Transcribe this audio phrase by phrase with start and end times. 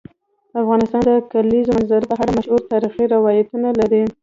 [0.61, 4.03] افغانستان د د کلیزو منظره په اړه مشهور تاریخی روایتونه لري.